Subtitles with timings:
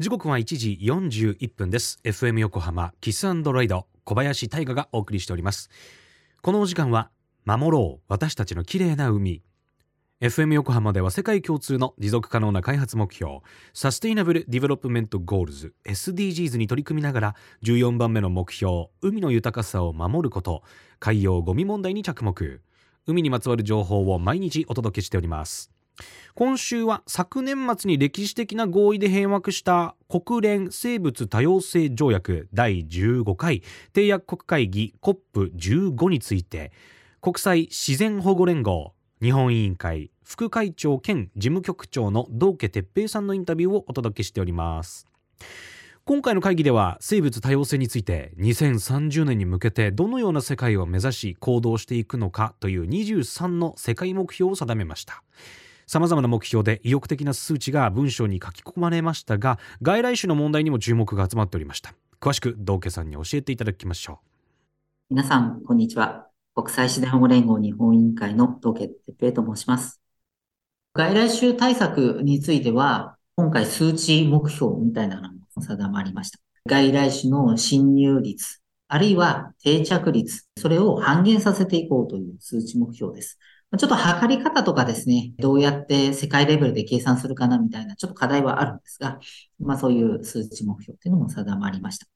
[0.00, 1.98] 時刻は1時41分です。
[2.04, 5.70] FM 横浜 Kiss & Ride 小林大河がお送りしております。
[6.40, 7.10] このお時間は
[7.44, 9.42] 守ろう私たちの綺麗な海。
[10.20, 13.40] FM 横浜では世界共通の持続可能な開発目標
[13.74, 17.34] Sustainable Development Goals SDGs に取り組みながら
[17.64, 20.62] 14番目の目標海の豊かさを守ること
[21.00, 22.60] 海洋ゴミ問題に着目。
[23.08, 25.72] 海にまつわる情報を毎日お届けしております。
[26.34, 33.62] 今週は昨年末に歴史的な合意で閉幕した国連生物多様性条約第15回
[33.92, 36.70] 締約国会議 COP15 について
[37.20, 45.06] 国際自然保護連合日本委員会副会長兼事務局長の道家哲平さんのインタビューをお届けしております。
[46.04, 55.22] 今回の会議では生物多様性について2030年に向けてどのような世界を目指し行動していくのかという23の世界目標を定めました。
[55.88, 64.16] さまざまな目標で意欲的な数値が文章に書き込まれましたが外来種の問題にも注目が集まっておりました詳しく道家さんに教えていただきましょう
[65.10, 66.28] 皆さんこんにちは
[66.60, 70.00] 国際自然保護連合日本委員会の東家哲平と申します。
[70.92, 76.40] 外来種対策については、今回数値目標みたいなのも定まりました。
[76.66, 83.38] 外来種の侵入率、あるいは定着率、それを半減させていこうという数値目標です。
[83.76, 89.20] ちょっと測り方とかですね、どうやって世界レベルで計算するかなみたいな、ちょっと課題はあるんですが、
[89.58, 92.06] まあそういう数値目標っていうのも定まりました。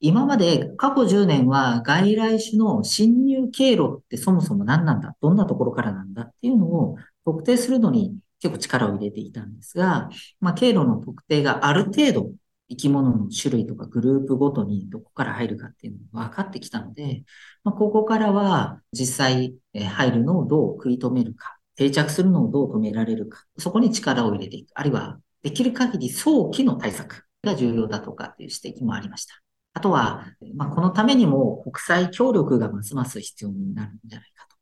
[0.00, 10.08] 今まで過去10年は外来種の侵入経路ってそもそも何なんだどんなところからなんだっていうのを特定するのに結構力を入れていたんですが、
[10.40, 12.30] まあ、経路の特定がある程度
[12.70, 17.24] 生き物の種類とかグループごとにどこから入るかっていうのが分かってきたので、
[17.64, 24.70] まあ、ここからは実際入るのをどう食い止めるか、定着するのをどう止められるか、そこに力を入れていく。
[24.74, 29.34] あるいはできる限り早期の対策が重要だとかっていう指摘もありました。
[29.74, 34.56] あとは、まあ、このためにも国際協力がますます必要になるんじゃないかと。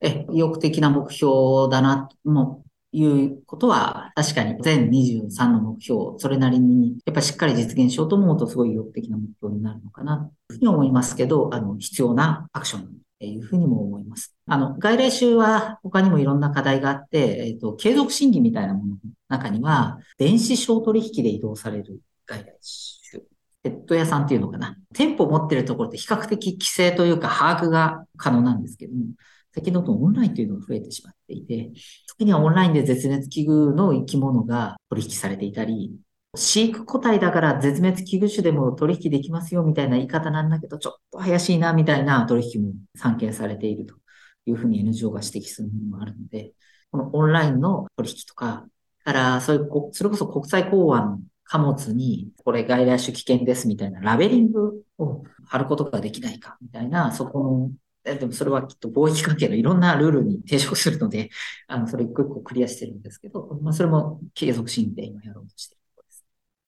[0.00, 2.64] え、意欲的な目標だな、も
[2.98, 12.88] いうことは、確かに全23の目標、それなりに、やっぱしっかり実現しようと思うと、すごい意欲的な目標になるのかな、というふうに思いますけど、あの、必要なアクション
[13.18, 14.34] というふうにも思います。
[14.46, 18.96] あの、外来種は他にもいろんな課題があって、えっ、と、継続審議みたいなものの
[19.28, 23.22] 中には、電子商取引で移動される外来種
[23.62, 24.76] ペット屋さんっていうのかな。
[24.94, 29.06] 店舗持ってるところって比較的規制というか把握が可能なんですけども、
[29.54, 31.72] 最近どオンラインというのが増えてしまっていて、
[32.06, 35.92] 時にはオンラインで絶滅危惧の生き物が取引されていたり、
[36.36, 43.94] 飼育個体だから絶滅危惧種でも取引できますよみたいな言い方なんだけど、ちょっと怪しいなみたいな取引も散見されていると
[44.46, 46.52] いうふうに NGO が指摘するものもあるので、
[46.90, 48.66] このオンラインの取引とか、
[49.08, 57.70] から、そういう、それこそ国際港湾貨物に、これ外来種危険ですみたいなラベリングを貼ることができないかみたいな、そこの、
[58.16, 61.30] でもそれはきっと貿易関係のいろんなルールに抵触するので、
[61.68, 66.24] あの、それ一個一個クリアしてるんですけど、まあ、それも継続審で今やろうとしてるところです。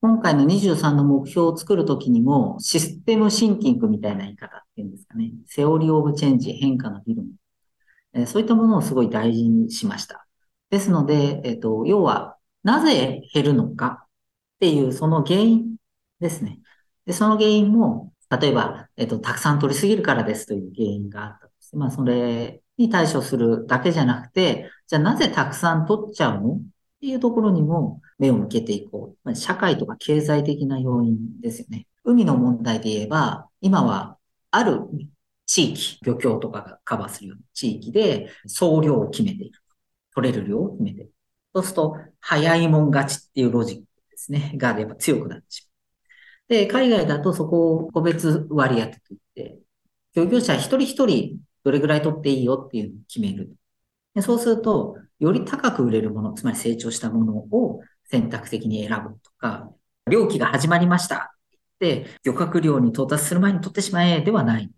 [0.00, 5.32] 今回の23の目標を作るときにも、システムシンキングみたいな言い方っていうんですかね。
[5.46, 7.26] セオリーオブチェンジ、変化の議論。
[8.14, 10.26] えそういったものをすごい大事にしました。
[10.70, 14.08] ですので、えっ、と、要は、なぜ減るのかっ
[14.60, 15.76] ていうその原因
[16.20, 16.60] ですね。
[17.06, 26.62] で、その原因も、例えば、えっと、たくさん取りすぎるからですという原因があったとして、まあ、それに対処するだけじゃなくて、じゃあなぜたくさん取っちゃうのっ
[27.00, 29.34] ていうところにも目を向けていこう。
[29.34, 31.86] 社会とか経済的な要因ですよね。
[32.04, 34.18] 海の問題で言えば、今は
[34.50, 34.80] ある
[35.46, 39.60] 地域、漁協とかがカバーするような地域で総量を決めている。
[40.14, 41.12] 取れる量を決めている。
[41.54, 45.73] そうすると、早いもん勝ちっていうロジックですね、がやっぱ強くなってしまう。
[46.48, 49.58] で、海外だとそこを個別割当といって、
[50.14, 53.56] 漁業者一人一人どれぐらい取っていいよっていうのを決める。
[54.14, 59.70] でそうすると、より高く売れるもの、つまり成長したものを選択的に選ぶとか、
[60.10, 64.70] 漁期が始まりましたって漁獲量に到達する前に取ってしまえではない。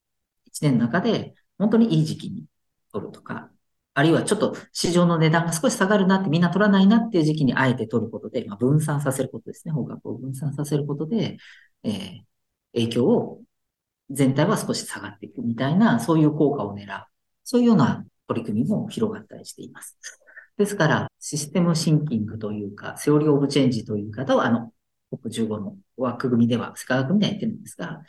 [0.47, 2.45] 一年の中で本当にいい時期に
[2.93, 3.51] 取るとか、
[3.95, 9.73] あるいはちょっと市場の値段が少し下がるなってみんな取らないなっていう時期にあえて取ることで、まあ、分散させることですね。
[9.73, 11.39] 方角を分散させることで、
[11.87, 12.21] えー、
[12.75, 13.41] 影響を
[14.11, 17.05] 全体は少し下がっていくみたいな、そういう効果を狙う。
[17.45, 19.97] そういうような取り組みも広がったりしています。
[20.59, 24.73] ですから、システムシンキングというか、セオリーオブチェンジという方は、あの、
[25.13, 28.03] COP15 の枠組みでは、世界枠組みでは言ってるんですが、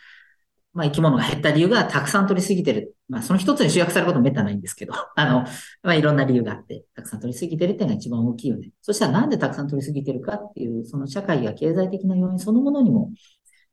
[0.77, 2.95] まあ、生き物が減った理由がたくさん取りすぎてる。
[3.09, 5.43] まあ、その一つに集約されることめったないんですけど、 あの、
[5.81, 8.71] まあ、いろんな理由があって、たくさん取りすぎてるっていうのが一番大きいよね。
[8.81, 13.11] そしたらなんでたくさん取りすぎてるかっていう、その社会や経済的な要因そのものにも、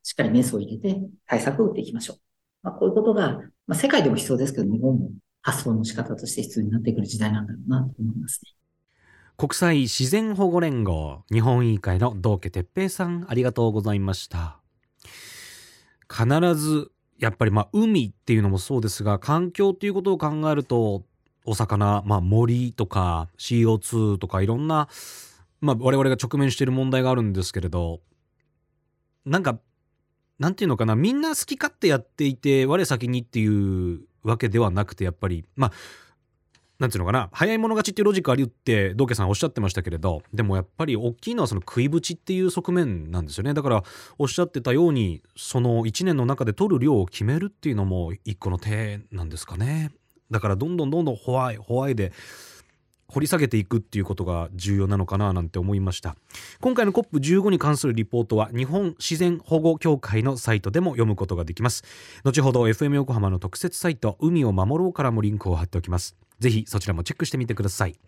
[0.05, 2.17] しっかりメスを入れて対策を打っていきましょう。
[2.63, 5.11] まあ、こういうことが、まあ、世界でも必要ですけど、日本も
[5.43, 8.55] 発想の仕方として必要になってくる時代なんだろうなと思いますね。
[9.37, 14.61] 国際自然保護連合日本委員会の道家哲平さんありがとうございました
[16.09, 21.03] 必ずやっぱりまあ海っていうのもそうですが環境っていうことを考えると
[21.45, 24.89] お魚、まあ、森とか CO2 とかいろんな、
[25.61, 28.01] まあ、我々が直面している問題があるんですけれど
[29.27, 29.59] なんか
[30.39, 35.73] なんていうのかなみんな好き勝手やっていて我先にっていうわけではなくてやっぱりまあ
[36.81, 43.55] なんていうのかな早い者勝ちっていうロジックありうって道家さんおっしゃってましたけれどでもやっぱり大きいのはその食いぶちっていう側面なんですよね。
[43.55, 43.83] だから
[44.19, 49.93] おっしゃってたようにその1年の中で取る量を決めるっていうのも一個の手なんですかね。
[50.31, 52.13] だからどんどんどんどんホワイホワイで
[53.09, 56.17] 掘り下げていくっていうことが重要なのかななんて思いました。
[56.61, 61.85] 今回の COP15 に関するリポートは日本自然保護協会のサイトでも読むことができます。
[62.25, 66.17] 後ほど FM 横浜の特設サイト海を守ろうからもリンクを貼っておきます。
[66.41, 67.99] ぜひそちらもチェックしてみてください。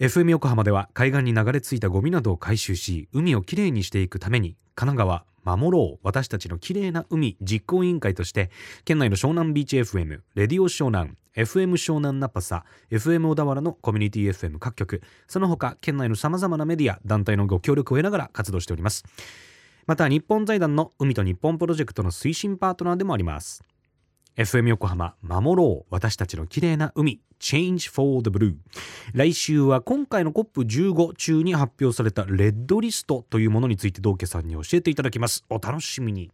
[0.00, 8.50] FM 横浜では海岸に流れ着いたゴミなどを回収し海をきれいにしていくために神奈川守ろう私たちのきれいな海実行委員会として
[8.84, 15.02] 県内の湘南ビーチ FM レディオ湘南 FM 湘南ナパサ FM 小田原のコミュニティ FM 各局。
[15.26, 19.04] その他県内のさまざまなメディア団体のご協力を得ながら活動しております。
[19.86, 23.64] また日本財団の海と日本プロジェクトの推進パートナーでもあります。
[24.36, 28.56] FM 横浜守ろう私たちの綺麗な海 Change for the Blue
[29.12, 35.44] 来週は今回の COP15 中に発表されたレッドリストというものについて道家さんに教えていただきます。
[35.50, 36.30] お楽しみに。